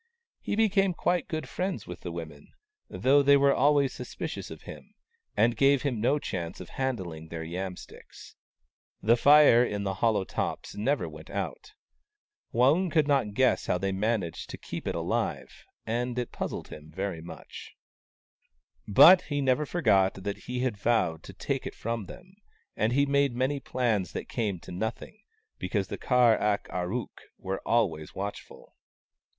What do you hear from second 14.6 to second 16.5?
tok eep it alive there, and it